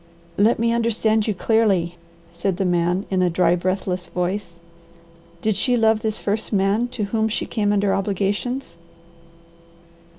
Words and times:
"Let 0.37 0.57
me 0.57 0.73
understand 0.73 1.27
you 1.27 1.35
clearly," 1.35 1.93
said 2.31 2.57
the 2.57 2.65
man 2.65 3.05
in 3.11 3.21
a 3.21 3.29
dry, 3.29 3.55
breathless 3.55 4.07
voice. 4.07 4.59
"Did 5.43 5.55
she 5.55 5.77
love 5.77 6.01
this 6.01 6.17
first 6.17 6.51
man 6.51 6.87
to 6.87 7.03
whom 7.03 7.29
she 7.29 7.45
came 7.45 7.71
under 7.71 7.93
obligations?" 7.93 8.77